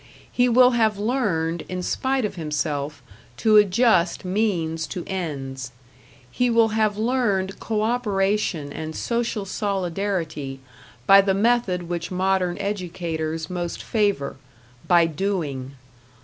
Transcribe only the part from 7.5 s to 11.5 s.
co operation and social solidarity by the